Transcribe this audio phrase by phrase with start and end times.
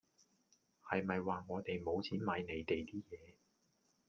[0.89, 3.35] 係咪話我地無錢買你地 d 野